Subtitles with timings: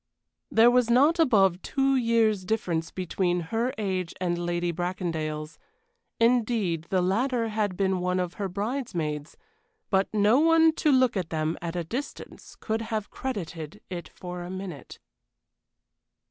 [0.49, 5.59] There was not above two years' difference between her age and Lady Bracondale's;
[6.19, 9.37] indeed, the latter had been one of her bridesmaids;
[9.91, 14.41] but no one to look at them at a distance could have credited it for
[14.41, 14.97] a minute.